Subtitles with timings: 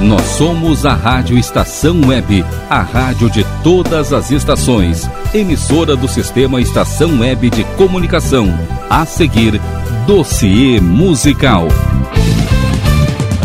[0.00, 6.60] Nós somos a Rádio Estação Web, a rádio de todas as estações, emissora do sistema
[6.60, 8.46] Estação Web de Comunicação.
[8.88, 9.60] A seguir,
[10.06, 11.66] dossiê musical.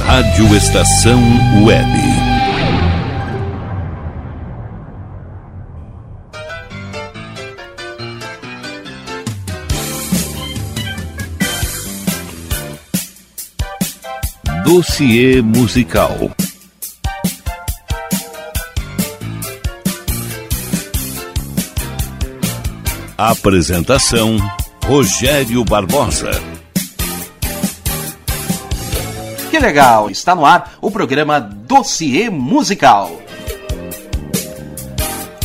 [0.06, 1.20] Rádio Estação
[1.66, 2.24] Web.
[14.64, 16.32] Dossiê musical.
[23.26, 24.36] Apresentação:
[24.86, 26.32] Rogério Barbosa.
[29.50, 30.10] Que legal!
[30.10, 33.10] Está no ar o programa Dossiê Musical.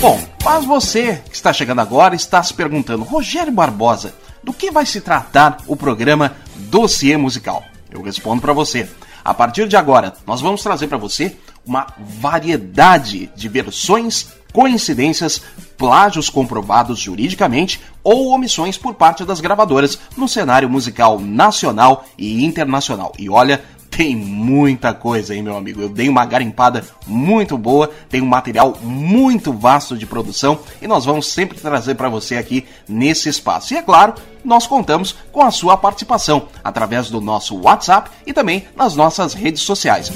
[0.00, 4.84] Bom, mas você que está chegando agora está se perguntando, Rogério Barbosa, do que vai
[4.84, 7.62] se tratar o programa Dossiê Musical?
[7.92, 8.88] Eu respondo para você.
[9.24, 15.41] A partir de agora, nós vamos trazer para você uma variedade de versões coincidências,
[15.77, 23.12] plágios comprovados juridicamente ou omissões por parte das gravadoras no cenário musical nacional e internacional.
[23.19, 25.80] E olha, tem muita coisa aí, meu amigo.
[25.80, 31.04] Eu dei uma garimpada muito boa, tem um material muito vasto de produção e nós
[31.04, 33.74] vamos sempre trazer para você aqui nesse espaço.
[33.74, 38.66] E é claro, nós contamos com a sua participação através do nosso WhatsApp e também
[38.76, 40.12] nas nossas redes sociais.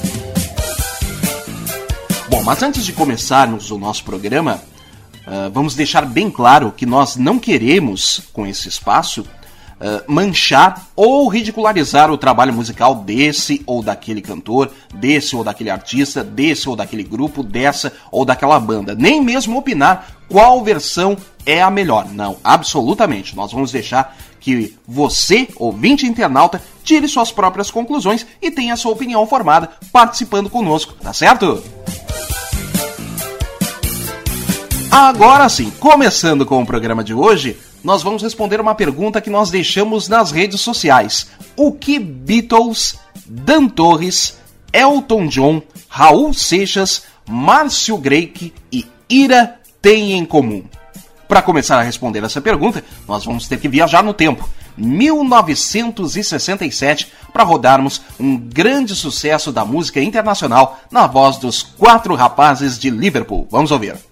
[2.43, 4.61] Bom, mas antes de começarmos o nosso programa,
[5.25, 11.29] uh, vamos deixar bem claro que nós não queremos, com esse espaço, uh, manchar ou
[11.29, 17.05] ridicularizar o trabalho musical desse ou daquele cantor, desse ou daquele artista, desse ou daquele
[17.05, 18.93] grupo, dessa ou daquela banda.
[18.93, 22.09] Nem mesmo opinar qual versão é a melhor.
[22.09, 23.37] Não, absolutamente.
[23.37, 29.25] Nós vamos deixar que você, ouvinte internauta, tire suas próprias conclusões e tenha sua opinião
[29.29, 31.63] formada participando conosco, tá certo?
[34.93, 39.49] Agora sim, começando com o programa de hoje, nós vamos responder uma pergunta que nós
[39.49, 41.29] deixamos nas redes sociais.
[41.57, 44.37] O que Beatles, Dan Torres,
[44.71, 50.63] Elton John, Raul Seixas, Márcio Greik e Ira têm em comum?
[51.27, 54.47] Para começar a responder essa pergunta, nós vamos ter que viajar no tempo.
[54.77, 62.91] 1967 para rodarmos um grande sucesso da música internacional na voz dos quatro rapazes de
[62.91, 63.49] Liverpool.
[63.51, 64.12] Vamos ouvir.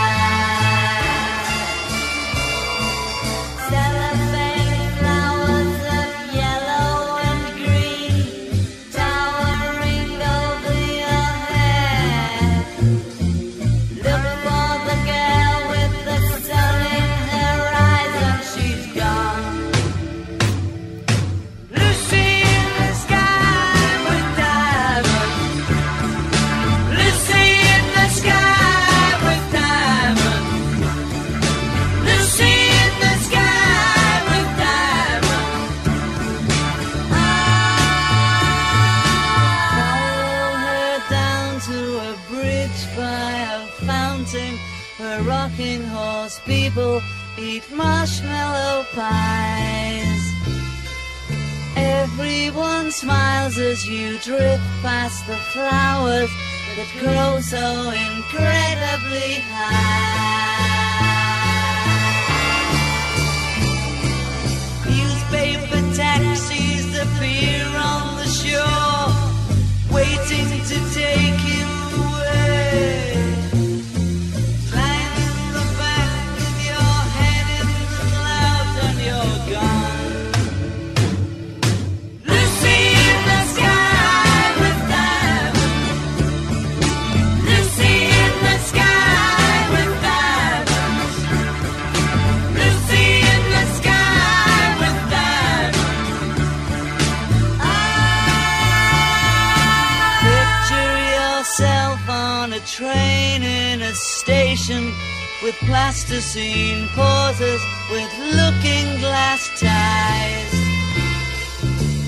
[106.95, 107.61] Pauses
[107.91, 110.51] with looking glass ties.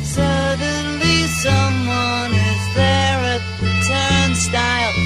[0.03, 5.02] Suddenly someone is there at the turnstile.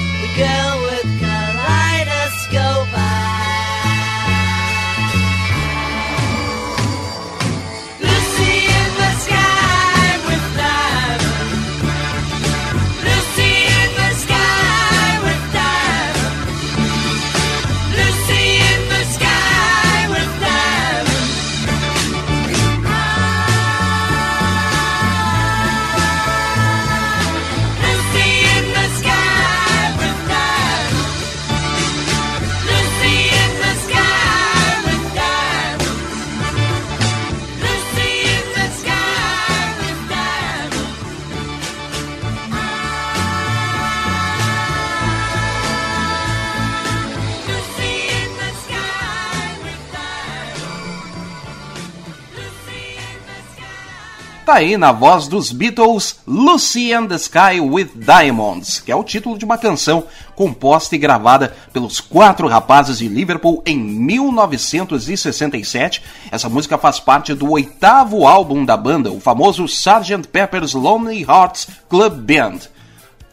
[54.48, 59.04] Tá aí na voz dos Beatles, Lucy and the Sky with Diamonds, que é o
[59.04, 60.04] título de uma canção
[60.34, 66.02] composta e gravada pelos quatro rapazes de Liverpool em 1967.
[66.30, 70.26] Essa música faz parte do oitavo álbum da banda, o famoso Sgt.
[70.32, 72.60] Pepper's Lonely Hearts Club Band.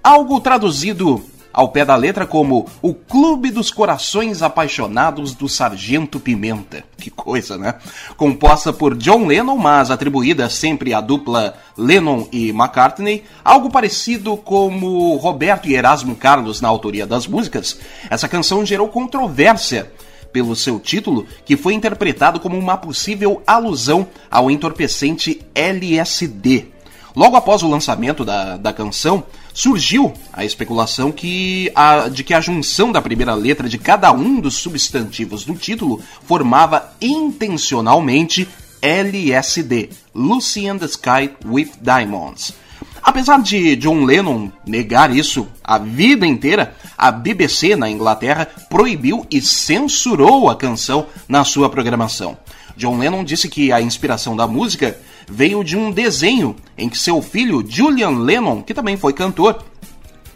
[0.04, 1.24] Algo traduzido
[1.56, 6.84] ao pé da letra como O Clube dos Corações Apaixonados do Sargento Pimenta.
[7.06, 7.76] Que coisa, né?
[8.18, 15.16] Composta por John Lennon, mas atribuída sempre à dupla Lennon e McCartney, algo parecido como
[15.18, 17.78] Roberto e Erasmo Carlos na autoria das músicas,
[18.10, 19.92] essa canção gerou controvérsia
[20.34, 26.66] pelo seu título, que foi interpretado como uma possível alusão ao entorpecente LSD.
[27.16, 29.24] Logo após o lançamento da, da canção,
[29.56, 34.42] surgiu a especulação que a, de que a junção da primeira letra de cada um
[34.42, 38.48] dos substantivos do título formava intencionalmente
[38.82, 42.54] LSD, Lucy and the Sky with Diamonds.
[43.02, 49.42] Apesar de John Lennon negar isso a vida inteira, a BBC na Inglaterra proibiu e
[49.42, 52.38] censurou a canção na sua programação.
[52.76, 55.00] John Lennon disse que a inspiração da música
[55.30, 59.64] veio de um desenho em que seu filho Julian Lennon, que também foi cantor,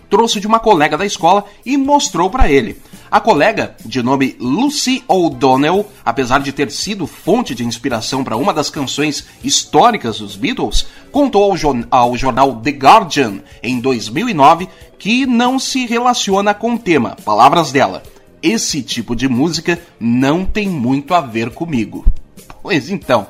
[0.09, 2.81] trouxe de uma colega da escola e mostrou para ele.
[3.11, 8.53] A colega, de nome Lucy O'Donnell, apesar de ter sido fonte de inspiração para uma
[8.53, 11.57] das canções históricas dos Beatles, contou ao,
[11.89, 17.17] ao, jornal The Guardian em 2009 que não se relaciona com o tema.
[17.25, 18.03] Palavras dela:
[18.43, 22.05] Esse tipo de música não tem muito a ver comigo.
[22.61, 23.25] Pois então,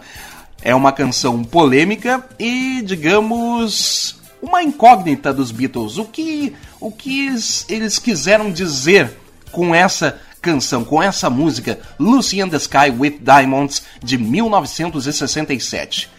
[0.62, 5.98] é uma canção polêmica e, digamos, uma incógnita dos Beatles.
[5.98, 7.28] O que, o que
[7.70, 9.12] eles quiseram dizer
[9.52, 16.10] com essa canção, com essa música, Lucy in the Sky with Diamonds, de 1967?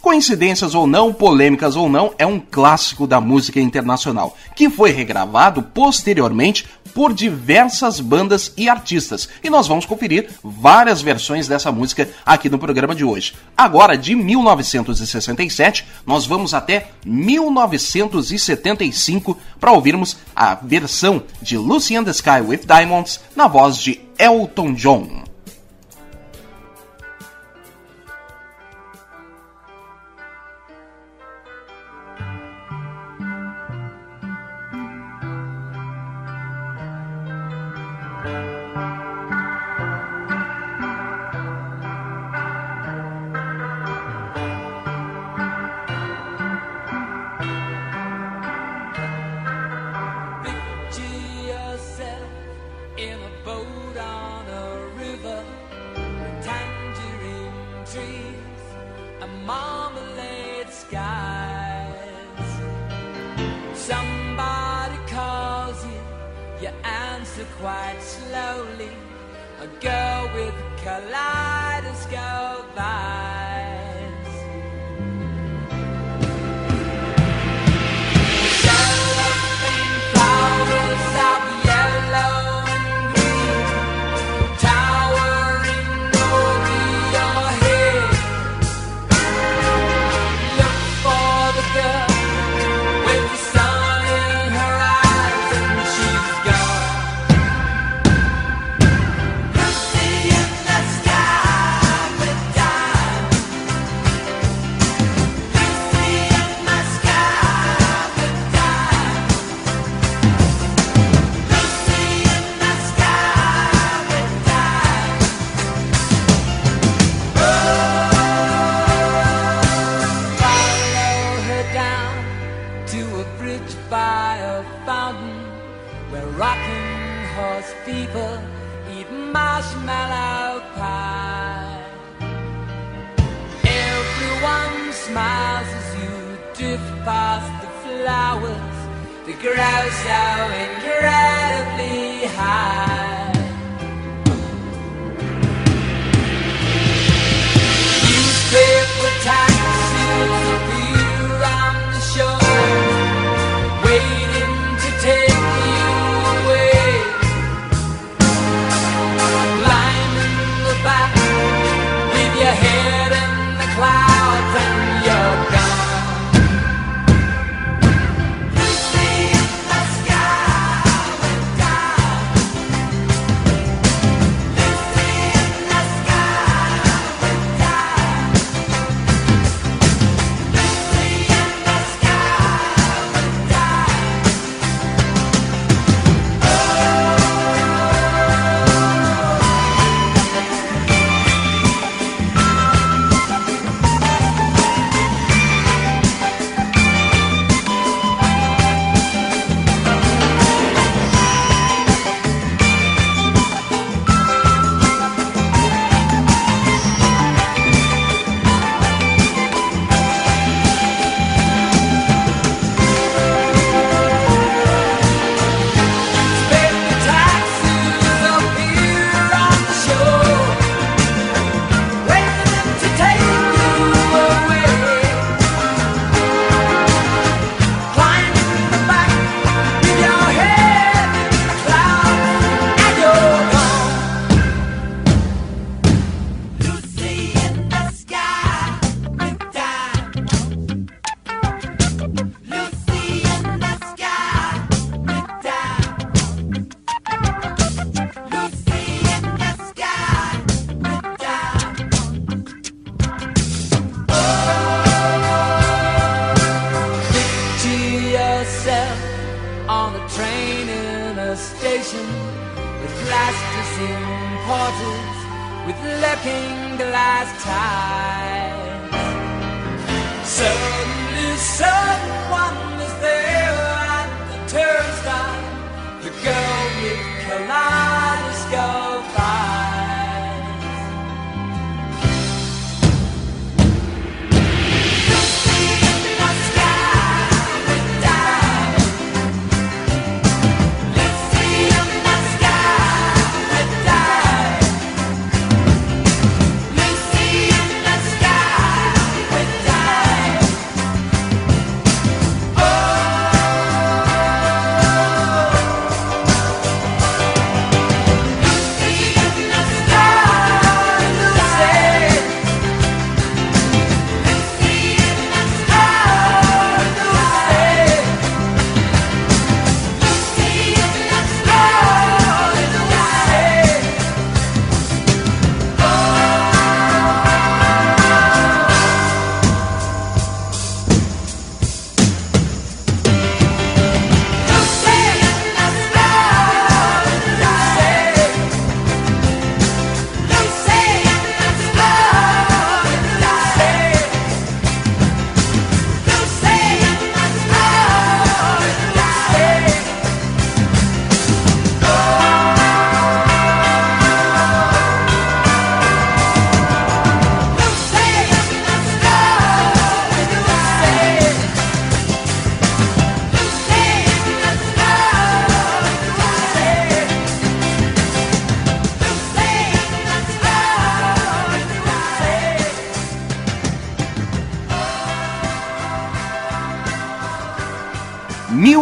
[0.00, 5.62] Coincidências ou não, polêmicas ou não, é um clássico da música internacional, que foi regravado
[5.62, 9.28] posteriormente por diversas bandas e artistas.
[9.42, 13.34] E nós vamos conferir várias versões dessa música aqui no programa de hoje.
[13.56, 22.10] Agora, de 1967, nós vamos até 1975 para ouvirmos a versão de Lucy in the
[22.10, 25.27] Sky with Diamonds na voz de Elton John.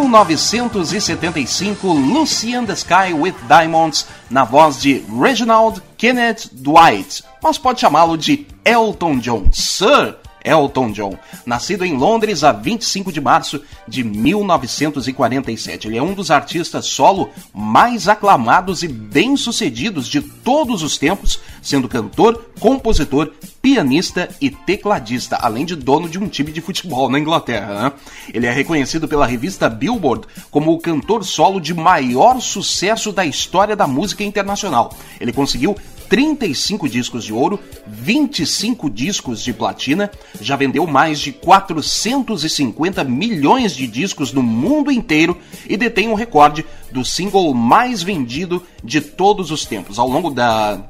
[0.07, 8.17] 1975, Lucy the Sky with Diamonds, na voz de Reginald Kenneth Dwight, mas pode chamá-lo
[8.17, 10.15] de Elton John, Sir
[10.47, 15.87] Elton John, nascido em Londres a 25 de março de 1947.
[15.87, 21.89] Ele é um dos artistas solo mais aclamados e bem-sucedidos de todos os tempos, sendo
[21.89, 27.83] cantor, compositor, pianista e tecladista, além de dono de um time de futebol na Inglaterra.
[27.83, 27.91] Né?
[28.33, 33.75] Ele é reconhecido pela revista Billboard como o cantor solo de maior sucesso da história
[33.75, 34.93] da música internacional.
[35.19, 35.75] Ele conseguiu
[36.09, 40.09] 35 discos de ouro, 25 discos de platina,
[40.41, 45.37] já vendeu mais de 450 milhões de discos no mundo inteiro
[45.67, 49.99] e detém o recorde do single mais vendido de todos os tempos.
[49.99, 50.81] Ao longo da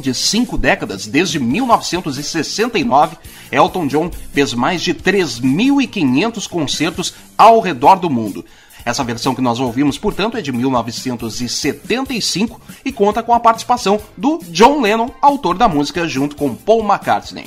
[0.00, 3.16] de cinco décadas, desde 1969,
[3.52, 8.44] Elton John fez mais de 3.500 concertos ao redor do mundo.
[8.84, 14.40] Essa versão que nós ouvimos, portanto, é de 1975 e conta com a participação do
[14.48, 17.46] John Lennon, autor da música, junto com Paul McCartney.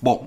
[0.00, 0.26] Bom,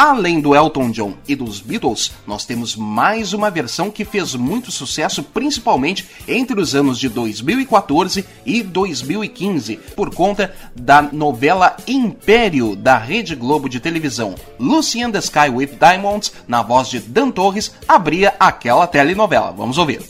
[0.00, 4.72] Além do Elton John e dos Beatles, nós temos mais uma versão que fez muito
[4.72, 12.96] sucesso, principalmente entre os anos de 2014 e 2015, por conta da novela Império da
[12.96, 14.34] Rede Globo de televisão.
[14.58, 19.52] Lucy in the Sky with Diamonds, na voz de Dan Torres, abria aquela telenovela.
[19.52, 20.00] Vamos ouvir.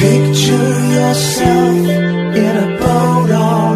[0.00, 1.88] Picture yourself
[2.36, 3.73] in a hold on.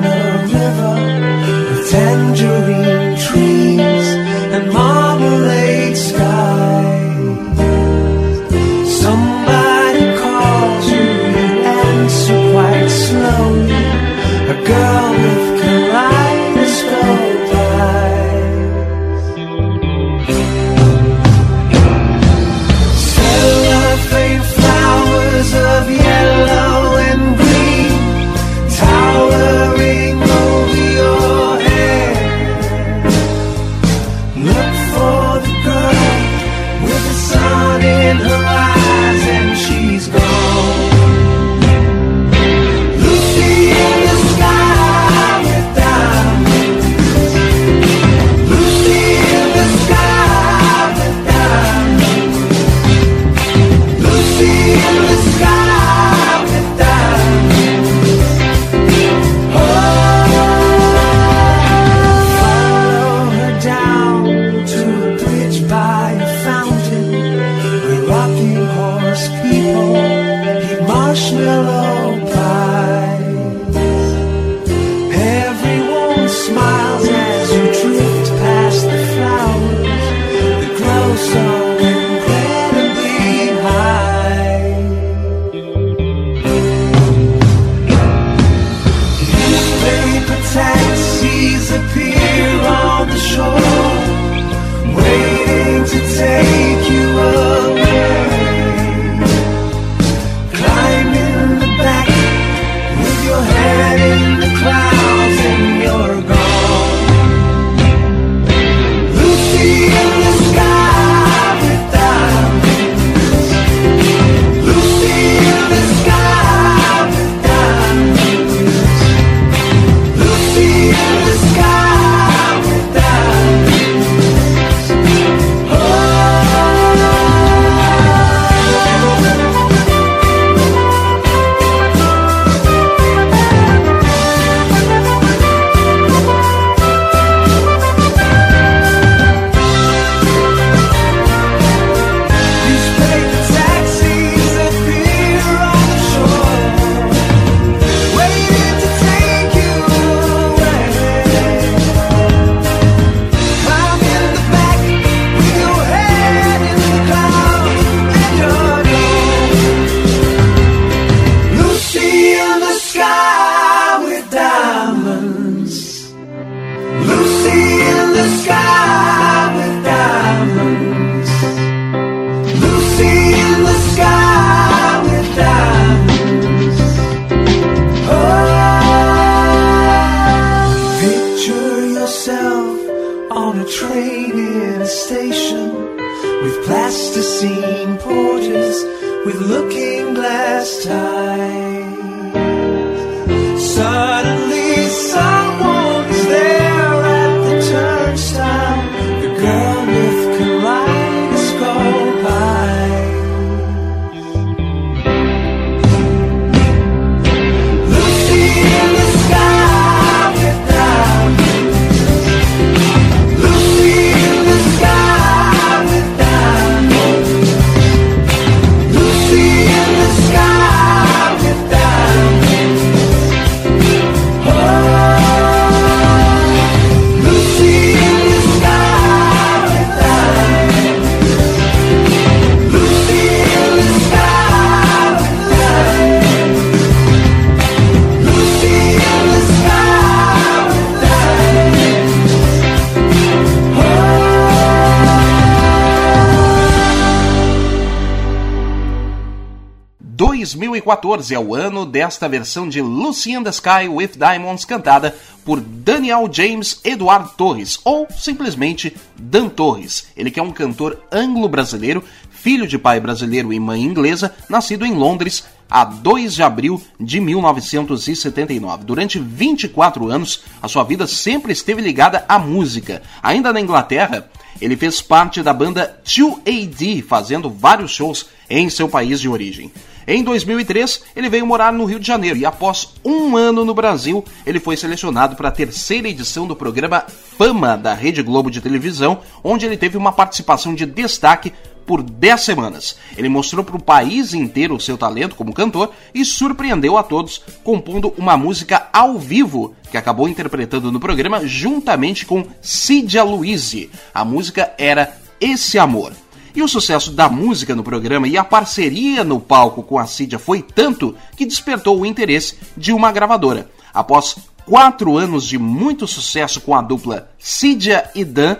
[250.88, 255.60] 2014 é o ano desta versão de Lucy in the Sky with Diamonds cantada por
[255.60, 260.06] Daniel James Eduardo Torres, ou simplesmente Dan Torres.
[260.16, 264.94] Ele que é um cantor anglo-brasileiro, filho de pai brasileiro e mãe inglesa, nascido em
[264.94, 268.84] Londres a 2 de abril de 1979.
[268.84, 273.02] Durante 24 anos, a sua vida sempre esteve ligada à música.
[273.22, 279.20] Ainda na Inglaterra, ele fez parte da banda 2AD, fazendo vários shows em seu país
[279.20, 279.70] de origem.
[280.10, 284.24] Em 2003, ele veio morar no Rio de Janeiro e, após um ano no Brasil,
[284.46, 287.04] ele foi selecionado para a terceira edição do programa
[287.36, 291.52] Fama da Rede Globo de televisão, onde ele teve uma participação de destaque
[291.84, 292.96] por 10 semanas.
[293.18, 297.42] Ele mostrou para o país inteiro o seu talento como cantor e surpreendeu a todos
[297.62, 303.90] compondo uma música ao vivo que acabou interpretando no programa juntamente com Cidia Luizzi.
[304.14, 306.14] A música era Esse Amor.
[306.54, 310.38] E o sucesso da música no programa e a parceria no palco com a Cidia
[310.38, 313.70] foi tanto que despertou o interesse de uma gravadora.
[313.92, 318.56] Após quatro anos de muito sucesso com a dupla Cidia e Dan,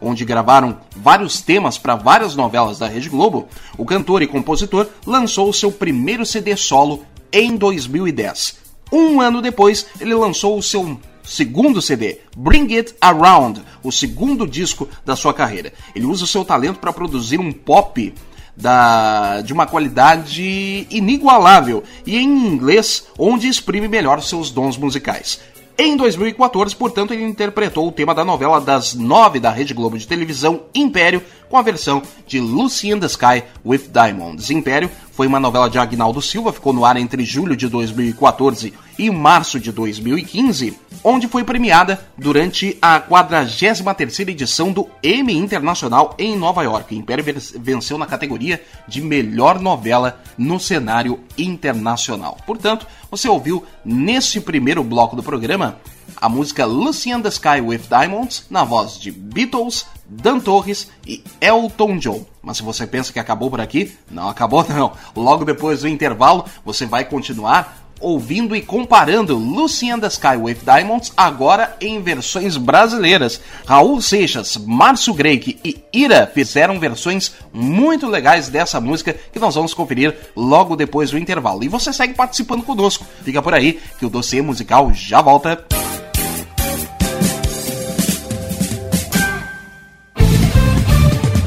[0.00, 5.52] onde gravaram vários temas para várias novelas da Rede Globo, o cantor e compositor lançou
[5.52, 8.56] seu primeiro CD solo em 2010.
[8.92, 14.88] Um ano depois, ele lançou o seu segundo CD, Bring It Around, o segundo disco
[15.04, 15.72] da sua carreira.
[15.94, 18.12] Ele usa o seu talento para produzir um pop
[18.56, 25.40] da, de uma qualidade inigualável e em inglês, onde exprime melhor seus dons musicais.
[25.82, 30.06] Em 2014, portanto, ele interpretou o tema da novela das nove da Rede Globo de
[30.06, 34.50] televisão Império, com a versão de Lucy in the Sky with Diamonds.
[34.50, 39.10] Império foi uma novela de Agnaldo Silva, ficou no ar entre julho de 2014 e
[39.10, 46.62] março de 2015, onde foi premiada durante a 43ª edição do Emmy Internacional em Nova
[46.62, 46.94] York.
[46.94, 47.24] Império
[47.58, 52.36] venceu na categoria de melhor novela no cenário internacional.
[52.46, 55.78] Portanto, você ouviu nesse primeiro bloco do programa
[56.16, 61.22] a música Lucy in the Sky with Diamonds na voz de Beatles, Dan Torres e
[61.40, 62.24] Elton John.
[62.42, 64.92] Mas se você pensa que acabou por aqui, não acabou não.
[65.16, 70.58] Logo depois do intervalo, você vai continuar ouvindo e comparando Lucy and the Sky with
[70.64, 73.40] Diamonds agora em versões brasileiras.
[73.66, 79.74] Raul Seixas, Márcio Greik e Ira fizeram versões muito legais dessa música que nós vamos
[79.74, 81.62] conferir logo depois do intervalo.
[81.62, 83.06] E você segue participando conosco.
[83.22, 85.64] Fica por aí que o dossiê musical já volta.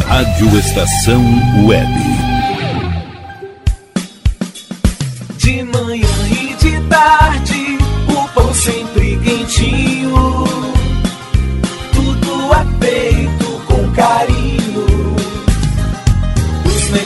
[0.06, 1.24] Rádio Estação
[1.66, 2.23] Web.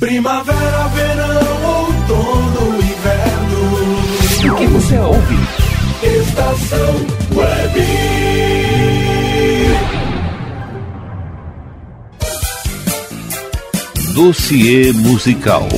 [0.00, 4.52] Primavera, verão, outono, inverno.
[4.52, 5.36] O que você ouve?
[6.02, 6.94] Estação
[7.36, 7.80] Web.
[14.14, 15.68] Dossiê musical.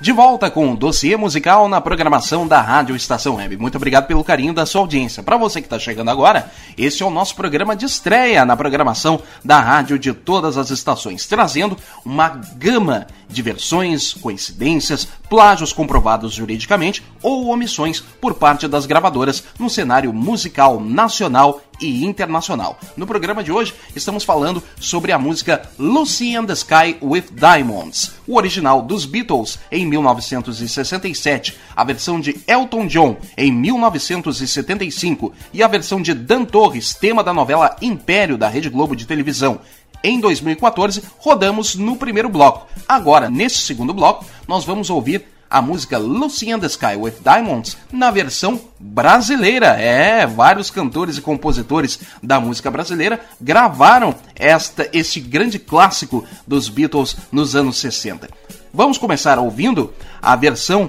[0.00, 3.58] De volta com o dossiê musical na programação da Rádio Estação Web.
[3.58, 5.22] Muito obrigado pelo carinho da sua audiência.
[5.22, 9.20] Para você que está chegando agora, esse é o nosso programa de estreia na programação
[9.44, 17.02] da rádio de todas as estações, trazendo uma gama de versões, coincidências, plágios comprovados juridicamente
[17.22, 22.78] ou omissões por parte das gravadoras no cenário musical nacional e internacional.
[22.96, 28.12] No programa de hoje, estamos falando sobre a música Lucy in the Sky with Diamonds,
[28.26, 35.68] o original dos Beatles em 1967, a versão de Elton John em 1975 e a
[35.68, 39.60] versão de Dan Torres, tema da novela Império da Rede Globo de televisão.
[40.02, 42.66] Em 2014, rodamos no primeiro bloco.
[42.88, 48.10] Agora, nesse segundo bloco, nós vamos ouvir a música Lucy the Sky with Diamonds na
[48.10, 49.66] versão brasileira.
[49.78, 57.16] É, vários cantores e compositores da música brasileira gravaram esta este grande clássico dos Beatles
[57.32, 58.28] nos anos 60.
[58.72, 60.88] Vamos começar ouvindo a versão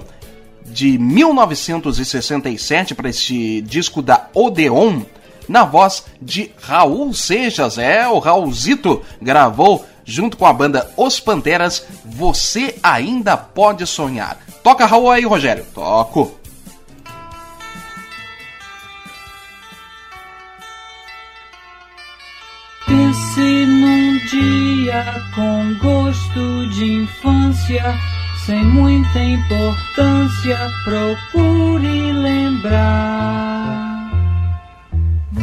[0.64, 5.02] de 1967 para este disco da Odeon
[5.48, 7.78] na voz de Raul Seixas.
[7.78, 14.38] É, o Raulzito gravou junto com a banda Os Panteras Você Ainda Pode Sonhar.
[14.62, 15.64] Toca Raul aí, Rogério.
[15.74, 16.42] Toco.
[22.86, 27.94] Pense num dia com gosto de infância,
[28.44, 33.91] sem muita importância, procure lembrar.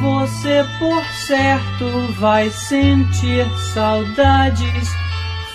[0.01, 4.89] Você por certo vai sentir saudades,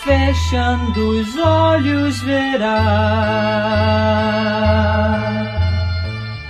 [0.02, 2.74] fechando os olhos verá.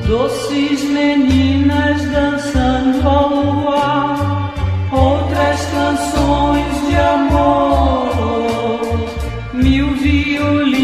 [0.06, 4.52] Doces meninas dançando ao luar,
[4.90, 8.10] outras canções de amor,
[9.54, 10.83] mil violinos,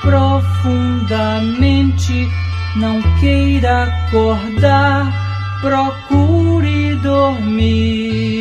[0.00, 2.28] profundamente.
[2.76, 5.12] Não queira acordar,
[5.60, 8.34] procure dormir.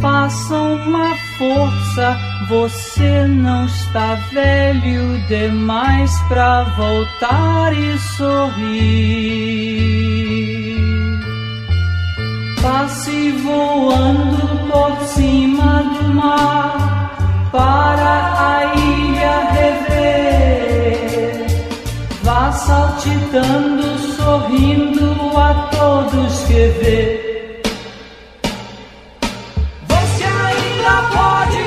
[0.00, 9.84] Faça uma força, você não está velho demais pra voltar e sorrir.
[12.60, 17.16] Passe voando por cima do mar
[17.52, 18.34] para
[19.24, 21.46] a rever.
[22.22, 27.62] Vá saltitando, sorrindo a todos que vê.
[29.88, 31.63] Você ainda pode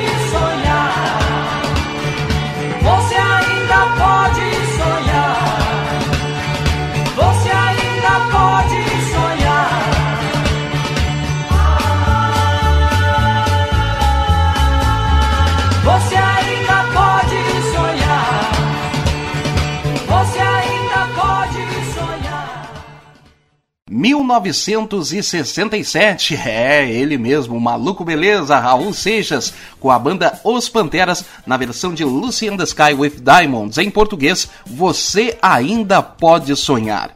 [23.98, 31.56] 1967, é ele mesmo, o maluco beleza, Raul Seixas, com a banda Os Panteras, na
[31.56, 37.10] versão de Lucy in the Sky with Diamonds, em português, Você Ainda Pode Sonhar.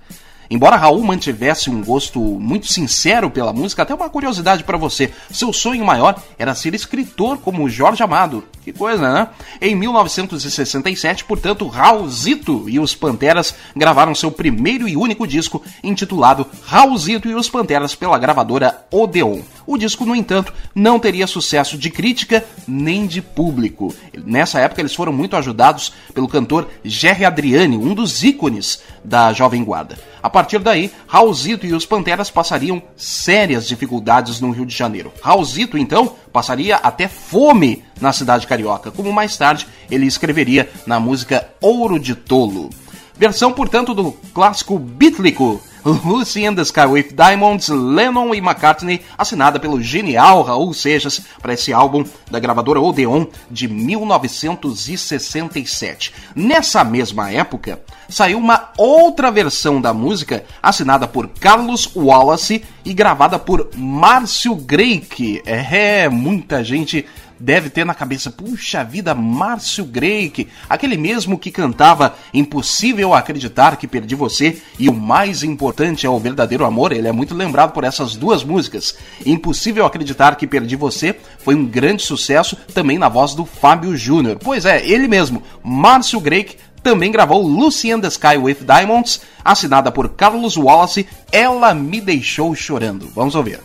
[0.52, 5.50] Embora Raul mantivesse um gosto muito sincero pela música, até uma curiosidade para você: seu
[5.50, 8.44] sonho maior era ser escritor como Jorge Amado.
[8.62, 9.28] Que coisa, né?
[9.62, 17.30] Em 1967, portanto, Raulzito e os Panteras gravaram seu primeiro e único disco, intitulado Raulzito
[17.30, 19.40] e os Panteras, pela gravadora Odeon.
[19.66, 23.94] O disco, no entanto, não teria sucesso de crítica nem de público.
[24.24, 29.62] Nessa época, eles foram muito ajudados pelo cantor Jerry Adriani, um dos ícones da Jovem
[29.62, 29.98] Guarda.
[30.22, 35.12] A partir daí, Raulzito e os Panteras passariam sérias dificuldades no Rio de Janeiro.
[35.20, 41.48] Raulzito, então, passaria até fome na cidade carioca, como mais tarde ele escreveria na música
[41.60, 42.70] Ouro de Tolo.
[43.16, 49.58] Versão, portanto, do clássico bítlico Lucy in the Sky with Diamonds, Lennon e McCartney, assinada
[49.58, 56.14] pelo genial Raul Seixas para esse álbum da gravadora Odeon de 1967.
[56.36, 63.38] Nessa mesma época, saiu uma outra versão da música assinada por Carlos Wallace e gravada
[63.38, 65.42] por Márcio Greik.
[65.44, 67.04] É, muita gente
[67.42, 73.88] deve ter na cabeça, puxa vida, Márcio Greik, aquele mesmo que cantava Impossível Acreditar que
[73.88, 77.82] Perdi Você e o mais importante é o verdadeiro amor, ele é muito lembrado por
[77.82, 78.96] essas duas músicas.
[79.26, 84.38] Impossível Acreditar que Perdi Você foi um grande sucesso também na voz do Fábio Júnior.
[84.40, 90.10] Pois é, ele mesmo, Márcio Greik, também gravou Lucy the Sky with Diamonds, assinada por
[90.10, 93.08] Carlos Wallace, Ela Me Deixou Chorando.
[93.14, 93.60] Vamos ouvir.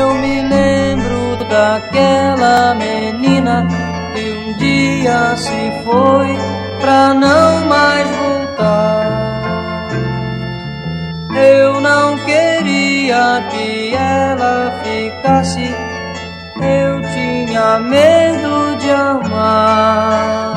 [0.00, 3.66] Eu me lembro daquela menina
[4.14, 6.38] que um dia se foi
[6.80, 9.90] pra não mais voltar.
[11.34, 15.74] Eu não queria que ela ficasse,
[16.56, 20.49] eu tinha medo de amar.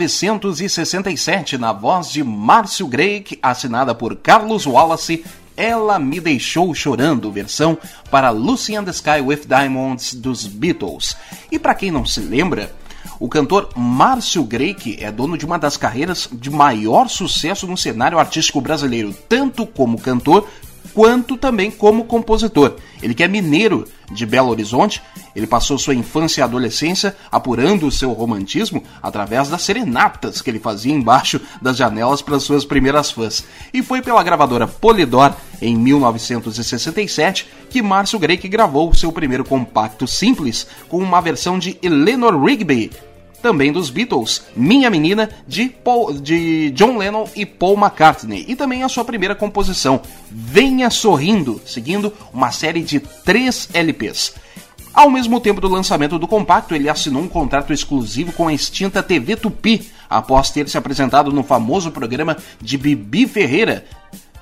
[0.00, 5.22] 1967, na voz de Márcio Greik, assinada por Carlos Wallace,
[5.54, 7.76] Ela Me Deixou Chorando, versão
[8.10, 11.14] para Lucy and the Sky with Diamonds dos Beatles.
[11.52, 12.74] E para quem não se lembra,
[13.18, 18.18] o cantor Márcio Greik é dono de uma das carreiras de maior sucesso no cenário
[18.18, 20.48] artístico brasileiro, tanto como cantor
[20.94, 22.76] quanto também como compositor.
[23.02, 25.02] Ele que é mineiro de Belo Horizonte,
[25.34, 30.58] ele passou sua infância e adolescência apurando o seu romantismo através das serenatas que ele
[30.58, 33.44] fazia embaixo das janelas para suas primeiras fãs.
[33.72, 40.66] E foi pela gravadora Polydor, em 1967, que Márcio Greik gravou seu primeiro compacto simples
[40.88, 42.90] com uma versão de Eleanor Rigby,
[43.40, 48.82] também dos Beatles, Minha Menina, de, Paul, de John Lennon e Paul McCartney, e também
[48.82, 54.34] a sua primeira composição, Venha Sorrindo, seguindo uma série de três LPs.
[54.92, 59.02] Ao mesmo tempo do lançamento do compacto, ele assinou um contrato exclusivo com a extinta
[59.02, 63.84] TV Tupi, após ter se apresentado no famoso programa de Bibi Ferreira,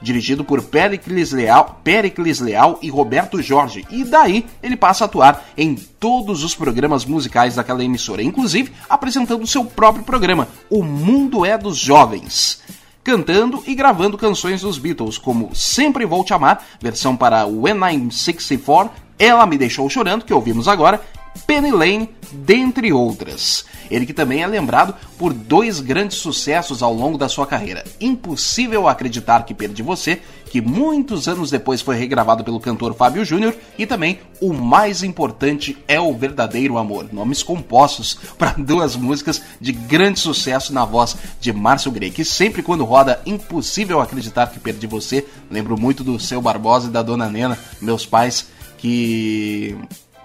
[0.00, 3.86] dirigido por Pericles Leal, Pericles Leal e Roberto Jorge.
[3.90, 9.46] E daí ele passa a atuar em todos os programas musicais daquela emissora, inclusive apresentando
[9.46, 12.62] seu próprio programa, O Mundo é dos Jovens.
[13.02, 18.10] Cantando e gravando canções dos Beatles, como Sempre Vou Te Amar, versão para When I'm
[18.10, 21.00] 64, Ela Me Deixou Chorando, que ouvimos agora,
[21.46, 23.64] Penny Lane, dentre outras.
[23.90, 28.86] Ele que também é lembrado por dois grandes sucessos ao longo da sua carreira: Impossível
[28.86, 30.20] Acreditar que Perdi Você,
[30.50, 35.78] que muitos anos depois foi regravado pelo cantor Fábio Júnior, e também O Mais Importante
[35.86, 41.52] é o Verdadeiro Amor, nomes compostos para duas músicas de grande sucesso na voz de
[41.52, 46.42] Márcio Grey, que sempre quando roda Impossível Acreditar que Perdi Você, lembro muito do seu
[46.42, 49.76] Barbosa e da Dona Nena, meus pais, que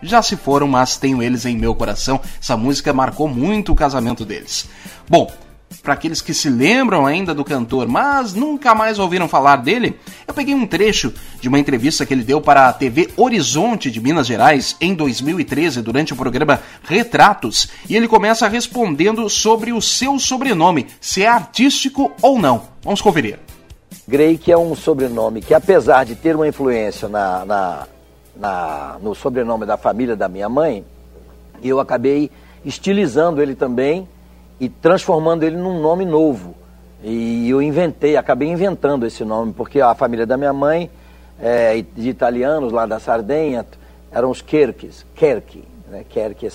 [0.04, 2.20] já se foram, mas tenho eles em meu coração.
[2.42, 4.68] Essa música marcou muito o casamento deles.
[5.10, 5.32] Bom,
[5.82, 10.34] para aqueles que se lembram ainda do cantor, mas nunca mais ouviram falar dele, eu
[10.34, 14.28] peguei um trecho de uma entrevista que ele deu para a TV Horizonte de Minas
[14.28, 20.88] Gerais em 2013, durante o programa Retratos, e ele começa respondendo sobre o seu sobrenome,
[21.02, 22.64] se é artístico ou não.
[22.84, 23.40] Vamos conferir.
[24.08, 27.88] Grey, que é um sobrenome que, apesar de ter uma influência na, na,
[28.36, 30.86] na, no sobrenome da família da minha mãe,
[31.64, 32.30] eu acabei
[32.66, 34.08] estilizando ele também
[34.60, 36.56] e transformando ele num nome novo.
[37.04, 40.90] E eu inventei, acabei inventando esse nome, porque a família da minha mãe,
[41.40, 43.66] é, de italianos lá da Sardenha,
[44.12, 46.06] eram os Kerkes, Kerk, né?
[46.16, 46.50] É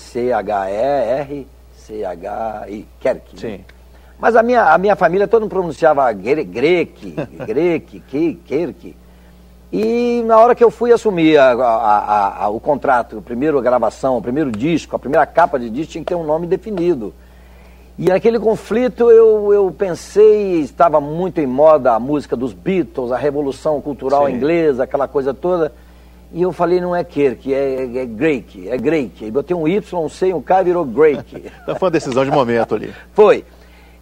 [1.79, 3.39] C-H-E-R-C-H-I, Kerk.
[3.39, 3.63] Sim.
[4.19, 7.15] Mas a minha, a minha família todo mundo pronunciava gre, Grek,
[7.45, 8.95] Grek, Ki- Kerk.
[9.71, 14.17] E na hora que eu fui assumir a- a- a- o contrato, a primeira gravação,
[14.17, 17.13] o primeiro disco, a primeira capa de disco tinha que ter um nome definido.
[17.97, 23.17] E naquele conflito eu, eu pensei, estava muito em moda a música dos Beatles, a
[23.17, 24.33] revolução cultural Sim.
[24.33, 25.71] inglesa, aquela coisa toda.
[26.31, 29.25] E eu falei, não é Kirk, é, é, é Grake, é Grake.
[29.25, 31.43] E botei um Y, um C, um K, virou Grake.
[31.63, 32.91] Então foi uma decisão de momento ali.
[33.13, 33.43] Foi.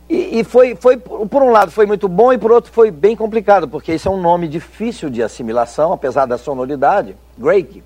[0.09, 3.15] E, e foi, foi, por um lado, foi muito bom e por outro foi bem
[3.15, 7.83] complicado, porque esse é um nome difícil de assimilação, apesar da sonoridade, Drake.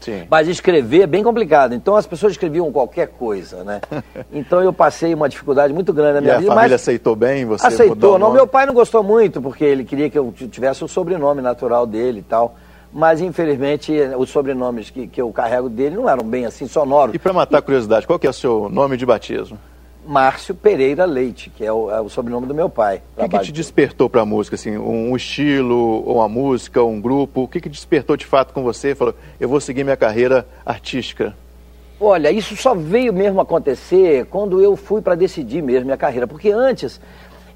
[0.00, 0.26] Sim.
[0.30, 1.74] Mas escrever é bem complicado.
[1.74, 3.80] Então as pessoas escreviam qualquer coisa, né?
[4.32, 6.50] Então eu passei uma dificuldade muito grande na E minha a vida.
[6.50, 8.18] família mas aceitou bem você aceitou.
[8.18, 11.86] Não, meu pai não gostou muito, porque ele queria que eu tivesse o sobrenome natural
[11.86, 12.54] dele e tal.
[12.92, 17.14] Mas infelizmente os sobrenomes que, que eu carrego dele não eram bem assim sonoros.
[17.14, 19.58] E para matar a curiosidade, qual que é o seu nome de batismo?
[20.08, 23.02] Márcio Pereira Leite, que é o, é o sobrenome do meu pai.
[23.14, 24.54] O que, que te despertou para a música?
[24.54, 27.42] Assim, um estilo, uma música, um grupo?
[27.42, 28.94] O que, que despertou de fato com você?
[28.94, 31.36] Falou, eu vou seguir minha carreira artística.
[32.00, 36.50] Olha, isso só veio mesmo acontecer quando eu fui para decidir mesmo minha carreira, porque
[36.50, 36.98] antes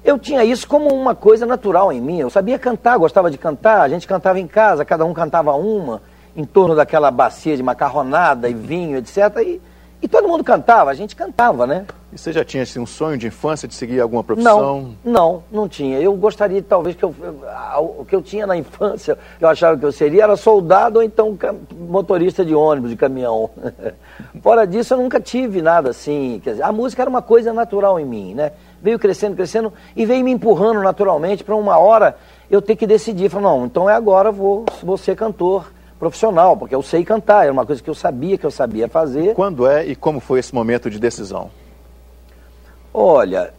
[0.03, 2.19] eu tinha isso como uma coisa natural em mim.
[2.19, 6.03] Eu sabia cantar, gostava de cantar, a gente cantava em casa, cada um cantava uma,
[6.35, 9.17] em torno daquela bacia de macarronada e vinho, etc.
[9.43, 9.59] E,
[10.03, 11.87] e todo mundo cantava, a gente cantava, né?
[12.13, 14.95] E você já tinha assim, um sonho de infância de seguir alguma profissão?
[15.03, 15.99] Não, não, não tinha.
[15.99, 17.13] Eu gostaria, talvez, que eu,
[17.79, 21.35] o que eu tinha na infância, eu achava que eu seria, era soldado ou então
[21.71, 23.49] motorista de ônibus, de caminhão.
[24.43, 26.39] Fora disso, eu nunca tive nada assim.
[26.43, 28.51] Quer dizer, a música era uma coisa natural em mim, né?
[28.79, 32.15] Veio crescendo, crescendo e veio me empurrando naturalmente para uma hora
[32.47, 33.29] eu ter que decidir.
[33.29, 37.51] Falar, não, então é agora, vou, vou ser cantor profissional, porque eu sei cantar, era
[37.51, 39.33] uma coisa que eu sabia que eu sabia fazer.
[39.33, 41.49] Quando é e como foi esse momento de decisão?
[42.93, 43.51] Olha,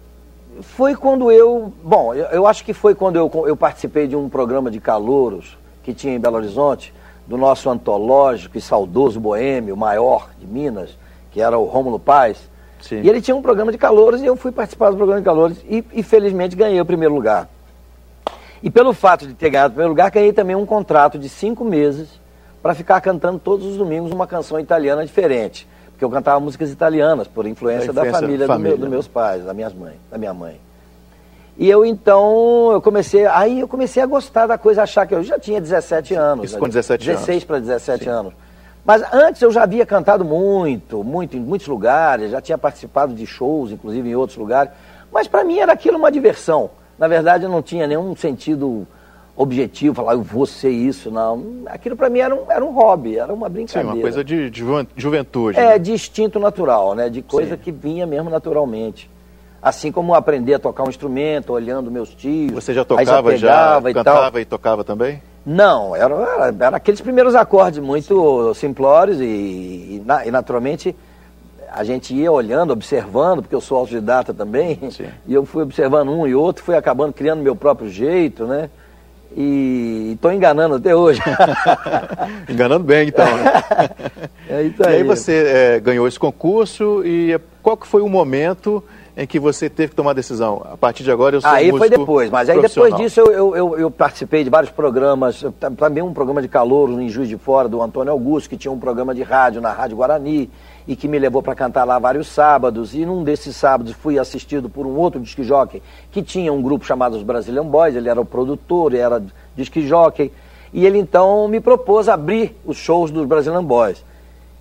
[0.60, 1.72] foi quando eu.
[1.82, 5.92] Bom, eu, acho que foi quando eu, eu participei de um programa de calouros que
[5.92, 6.94] tinha em Belo Horizonte,
[7.26, 10.96] do nosso antológico e saudoso boêmio maior de Minas,
[11.32, 12.38] que era o Rômulo Paz.
[12.80, 13.00] Sim.
[13.02, 15.58] E ele tinha um programa de calouros e eu fui participar do programa de calouros
[15.68, 17.48] e, e felizmente ganhei o primeiro lugar.
[18.62, 21.64] E pelo fato de ter ganhado o primeiro lugar, ganhei também um contrato de cinco
[21.64, 22.08] meses
[22.62, 25.66] para ficar cantando todos os domingos uma canção italiana diferente.
[25.94, 28.76] Porque eu cantava músicas italianas, por influência, Da da influência família, da do meu- família.
[28.78, 30.60] dos meus pais, da, minhas mãe, da minha mãe.
[31.56, 35.22] E eu então, eu comecei, aí eu comecei a gostar da coisa, achar que eu
[35.22, 36.46] já tinha 17 anos.
[36.46, 37.20] Isso com 17 anos.
[37.22, 38.32] 16 para 17 anos.
[38.84, 43.24] Mas antes eu já havia cantado muito, muito, em muitos lugares, já tinha participado de
[43.24, 44.72] shows, inclusive em outros lugares.
[45.12, 46.70] Mas para mim era aquilo uma diversão.
[46.98, 48.86] Na verdade, eu não tinha nenhum sentido
[49.36, 51.62] objetivo, falar, eu vou ser isso, não.
[51.66, 53.94] Aquilo para mim era um, era um hobby, era uma Sim, brincadeira.
[53.94, 55.58] uma coisa de, de juven- juventude.
[55.58, 55.78] É, né?
[55.78, 57.08] de instinto natural, né?
[57.08, 57.62] De coisa Sim.
[57.62, 59.10] que vinha mesmo naturalmente.
[59.60, 62.52] Assim como aprender a tocar um instrumento, olhando meus tios.
[62.52, 64.40] Você já tocava, já, pegava e cantava tal.
[64.40, 65.22] e tocava também?
[65.44, 70.94] Não, era, era, era aqueles primeiros acordes muito simplórios e, e, e, naturalmente
[71.70, 75.06] a gente ia olhando, observando, porque eu sou autodidata também, Sim.
[75.26, 78.70] e eu fui observando um e outro, fui acabando criando meu próprio jeito, né?
[79.36, 81.20] E estou enganando até hoje.
[82.48, 83.24] Enganando bem, então.
[83.24, 83.52] Né?
[84.48, 84.94] é isso E aí.
[84.96, 88.82] aí você é, ganhou esse concurso e qual que foi o momento
[89.16, 90.64] em que você teve que tomar a decisão?
[90.72, 93.56] A partir de agora eu sou Aí foi depois, mas aí depois disso eu, eu,
[93.56, 95.44] eu, eu participei de vários programas,
[95.76, 98.78] também um programa de calor em Juiz de Fora, do Antônio Augusto, que tinha um
[98.78, 100.50] programa de rádio na Rádio Guarani,
[100.86, 104.68] e que me levou para cantar lá vários sábados, e num desses sábados fui assistido
[104.68, 105.82] por um outro disc jockey,
[106.12, 109.22] que tinha um grupo chamado os Brazilian Boys, ele era o produtor, era
[109.56, 110.30] disc jockey,
[110.72, 114.04] e ele então me propôs abrir os shows dos Brazilian Boys.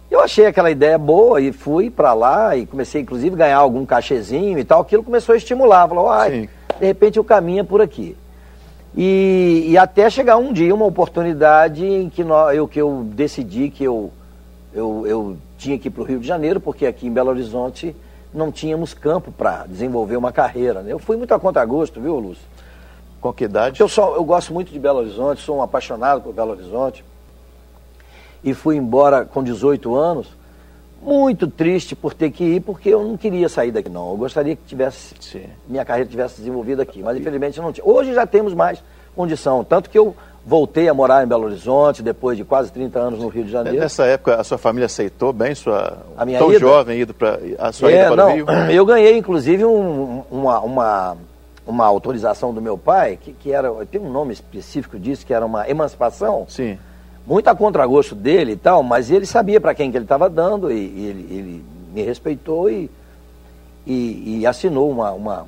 [0.09, 3.83] Eu achei aquela ideia boa e fui para lá e comecei inclusive a ganhar algum
[3.83, 4.81] cachezinho e tal.
[4.81, 6.49] Aquilo começou a estimular, falou, ai, Sim.
[6.79, 8.15] de repente o caminho é por aqui.
[8.95, 13.69] E, e até chegar um dia, uma oportunidade em que, nó- eu, que eu decidi
[13.71, 14.11] que eu,
[14.71, 17.95] eu, eu tinha que ir para o Rio de Janeiro, porque aqui em Belo Horizonte
[18.33, 20.81] não tínhamos campo para desenvolver uma carreira.
[20.81, 20.91] né?
[20.91, 22.43] Eu fui muito a contragosto, viu, Lúcio?
[23.21, 23.79] Com que idade?
[23.79, 27.05] Eu, só, eu gosto muito de Belo Horizonte, sou um apaixonado por Belo Horizonte.
[28.43, 30.27] E fui embora com 18 anos,
[31.01, 34.11] muito triste por ter que ir, porque eu não queria sair daqui, não.
[34.11, 35.45] Eu gostaria que tivesse, Sim.
[35.65, 37.85] minha carreira tivesse desenvolvido aqui, mas infelizmente não tinha.
[37.87, 38.83] Hoje já temos mais
[39.15, 40.13] condição, tanto que eu
[40.45, 43.79] voltei a morar em Belo Horizonte, depois de quase 30 anos no Rio de Janeiro.
[43.79, 46.59] Nessa época a sua família aceitou bem sua A minha tão ida?
[46.59, 48.45] jovem ido para a sua É, ida para não, o Rio?
[48.71, 51.17] Eu ganhei, inclusive, um- uma, uma,
[51.65, 55.45] uma autorização do meu pai, que, que era, tem um nome específico disso, que era
[55.45, 56.45] uma emancipação.
[56.49, 56.77] Sim.
[57.25, 60.69] muito a contragosto dele e tal, mas ele sabia para quem que ele estava dando
[60.69, 62.91] e, e ele, ele me respeitou e,
[63.87, 65.45] e, e assinou uma, uma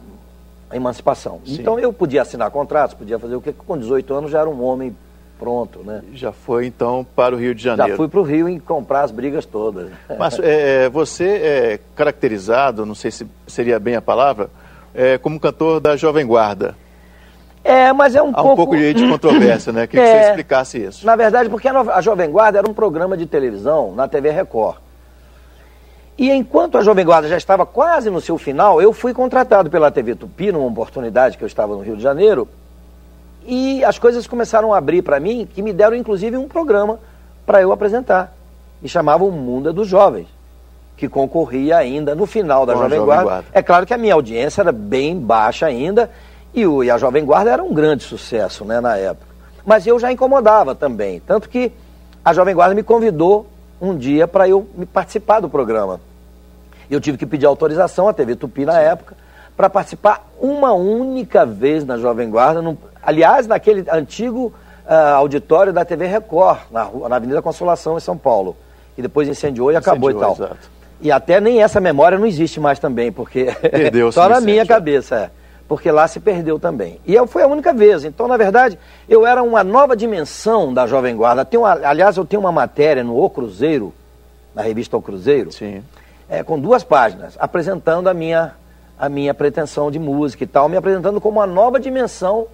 [0.73, 1.39] emancipação.
[1.45, 1.57] Sim.
[1.59, 4.63] Então eu podia assinar contratos, podia fazer o que com 18 anos já era um
[4.63, 4.95] homem
[5.37, 6.01] pronto, né?
[6.13, 7.91] Já foi então para o Rio de Janeiro.
[7.91, 9.89] Já fui para o Rio e comprar as brigas todas.
[10.17, 14.49] Mas é, você é caracterizado, não sei se seria bem a palavra,
[14.93, 16.75] é, como cantor da Jovem Guarda.
[17.67, 18.51] É, mas é um Há pouco...
[18.51, 19.87] um pouco de controvérsia, né?
[19.89, 20.21] Queria que É.
[20.21, 21.03] você explicasse isso.
[21.03, 24.77] Na verdade, porque a, a Jovem Guarda era um programa de televisão na TV Record.
[26.17, 29.91] E enquanto a Jovem Guarda já estava quase no seu final, eu fui contratado pela
[29.91, 32.47] TV Tupi, numa oportunidade que eu estava no Rio de Janeiro,
[33.45, 36.99] e as coisas começaram a abrir para mim, que me deram inclusive um programa
[37.45, 38.33] para eu apresentar.
[38.81, 40.27] E chamava O Mundo dos Jovens,
[40.95, 43.23] que concorria ainda no final da Jovem, Jovem Guarda.
[43.23, 43.47] Guarda.
[43.51, 46.09] É claro que a minha audiência era bem baixa ainda,
[46.53, 49.27] e, o, e a Jovem Guarda era um grande sucesso né, na época.
[49.65, 51.73] Mas eu já incomodava também, tanto que
[52.23, 53.47] a Jovem Guarda me convidou
[53.81, 55.99] um dia para eu me participar do programa.
[56.89, 59.15] Eu tive que pedir autorização à TV Tupi na época
[59.57, 64.53] para participar uma única vez na Jovem Guarda, aliás, naquele antigo
[64.87, 68.55] ah, auditório da TV Record, na, rua- na Avenida Consolação, em São Paulo,
[68.97, 70.45] e depois incendiou e acabou Incendiou, e tal.
[70.45, 70.69] exato.
[71.01, 73.47] E até nem essa memória não existe mais também, porque
[74.11, 75.29] só na minha cabeça, é.
[75.67, 76.99] Porque lá se perdeu também.
[77.05, 78.03] E eu, foi a única vez.
[78.03, 78.77] Então, na verdade,
[79.09, 81.43] eu era uma nova dimensão da Jovem Guarda.
[81.43, 83.91] Tem uma- aliás, eu tenho uma matéria no O Cruzeiro,
[84.53, 85.49] na revista O Cruzeiro,
[86.29, 88.53] é, com duas páginas, apresentando a minha,
[88.97, 92.47] a minha pretensão de música e tal, me apresentando como uma nova dimensão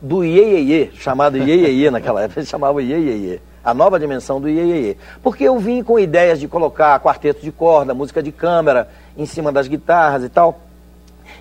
[0.00, 5.44] do Iê, chamado Iê, naquela época, eles chamavam Iê, a nova dimensão do Iê, Porque
[5.44, 9.66] eu vim com ideias de colocar quarteto de corda, música de câmara, em cima das
[9.68, 10.60] guitarras e tal,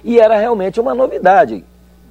[0.06, 1.66] e era realmente uma novidade.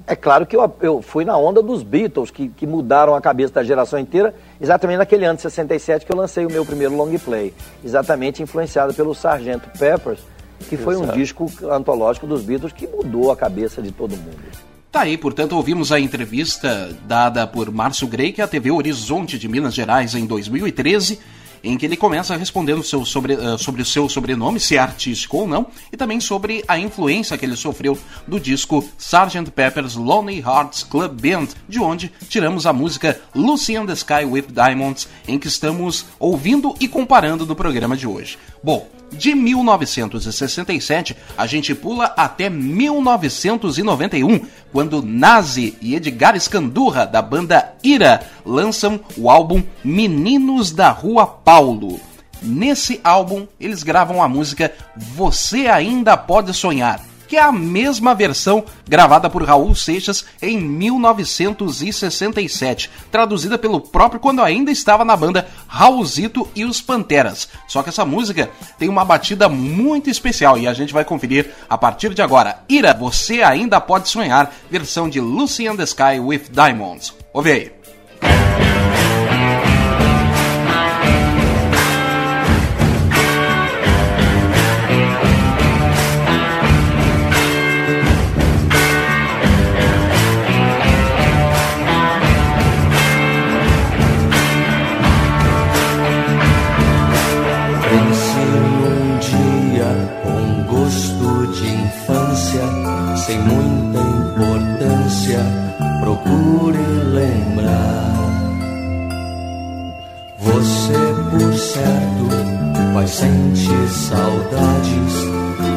[0.04, 3.54] É claro que eu, eu fui na onda dos Beatles, que, que mudaram a cabeça
[3.54, 7.16] da geração inteira, exatamente naquele ano de 67 que eu lancei o meu primeiro long
[7.18, 9.78] play, exatamente influenciado pelo Sgt.
[9.78, 10.20] Peppers,
[10.68, 14.42] que foi um disco antológico dos Beatles que mudou a cabeça de todo mundo.
[14.90, 19.74] Tá aí, portanto, ouvimos a entrevista dada por Márcio Greik à TV Horizonte de Minas
[19.74, 21.18] Gerais em 2013,
[21.64, 25.38] em que ele começa respondendo seu sobre, eh, sobre o seu sobrenome, se é artístico
[25.38, 27.98] ou não, e também sobre a influência que ele sofreu
[28.28, 29.50] do disco Sgt.
[29.50, 34.46] Pepper's Lonely Hearts Club Band, de onde tiramos a música Lucy in the Sky with
[34.50, 38.38] Diamonds, em que estamos ouvindo e comparando no programa de hoje.
[38.62, 44.40] Bom, de 1967, a gente pula até 1991,
[44.72, 52.00] quando Nazi e Edgar Escandurra, da banda Ira, lançam o álbum Meninos da Rua Paulo.
[52.42, 57.00] Nesse álbum, eles gravam a música Você Ainda Pode Sonhar,
[57.34, 64.40] que é a mesma versão gravada por Raul Seixas em 1967, traduzida pelo próprio quando
[64.40, 67.48] ainda estava na banda Raulzito e os Panteras.
[67.66, 71.76] Só que essa música tem uma batida muito especial e a gente vai conferir a
[71.76, 72.60] partir de agora.
[72.68, 77.12] Ira, você ainda pode sonhar, versão de Lucy in the Sky with Diamonds.
[77.32, 77.72] Ouve aí.
[113.06, 115.12] Sentir saudades,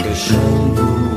[0.01, 1.16] fechando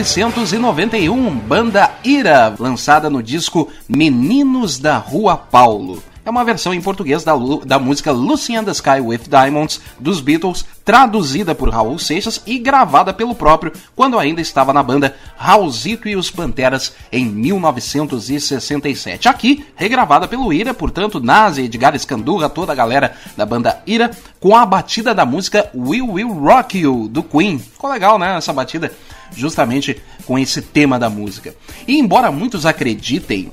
[0.00, 6.02] 1991, banda Ira, lançada no disco Meninos da Rua Paulo.
[6.24, 7.34] É uma versão em português da,
[7.66, 13.12] da música Lucy the Sky with Diamonds dos Beatles, traduzida por Raul Seixas e gravada
[13.12, 19.28] pelo próprio quando ainda estava na banda Raulzito e os Panteras em 1967.
[19.28, 24.56] Aqui, regravada pelo Ira, portanto, Nazi, Edgar Escandurra, toda a galera da banda Ira, com
[24.56, 27.58] a batida da música We Will Rock You do Queen.
[27.58, 28.36] Ficou legal, né?
[28.36, 28.92] Essa batida,
[29.34, 31.54] justamente com esse tema da música.
[31.86, 33.52] E embora muitos acreditem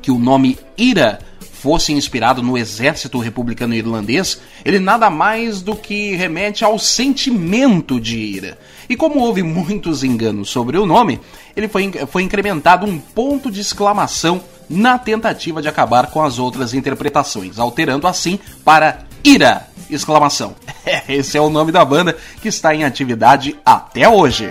[0.00, 1.20] que o nome Ira
[1.60, 8.16] fosse inspirado no exército republicano irlandês, ele nada mais do que remete ao sentimento de
[8.16, 8.58] ira.
[8.88, 11.20] E como houve muitos enganos sobre o nome,
[11.54, 16.72] ele foi, foi incrementado um ponto de exclamação na tentativa de acabar com as outras
[16.72, 19.68] interpretações, alterando assim para ira!
[19.90, 20.54] Exclamação.
[21.08, 24.48] Esse é o nome da banda que está em atividade até hoje.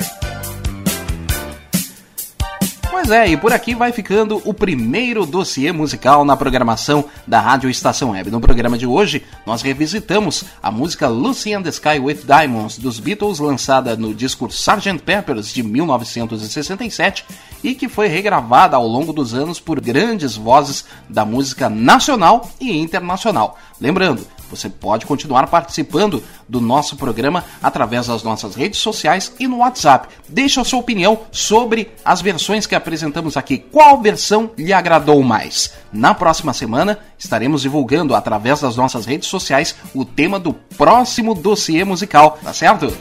[3.10, 7.68] Pois é, e por aqui vai ficando o primeiro dossiê musical na programação da Rádio
[7.68, 8.30] Estação Web.
[8.30, 13.00] No programa de hoje, nós revisitamos a música Lucy and the Sky with Diamonds dos
[13.00, 15.00] Beatles, lançada no disco Sgt.
[15.00, 17.26] Peppers de 1967
[17.64, 22.78] e que foi regravada ao longo dos anos por grandes vozes da música nacional e
[22.78, 23.58] internacional.
[23.82, 29.58] Lembrando, você pode continuar participando do nosso programa através das nossas redes sociais e no
[29.58, 30.10] WhatsApp.
[30.28, 33.58] Deixe a sua opinião sobre as versões que apresentamos aqui.
[33.58, 35.74] Qual versão lhe agradou mais?
[35.92, 41.84] Na próxima semana estaremos divulgando através das nossas redes sociais o tema do próximo dossiê
[41.84, 42.94] musical, tá certo?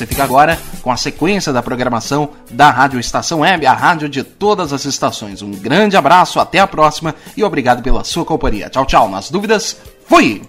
[0.00, 4.22] Você fica agora com a sequência da programação da Rádio Estação Web, a rádio de
[4.22, 5.42] todas as estações.
[5.42, 8.70] Um grande abraço, até a próxima e obrigado pela sua companhia.
[8.70, 9.10] Tchau, tchau.
[9.10, 9.76] Nas dúvidas,
[10.10, 10.42] fui!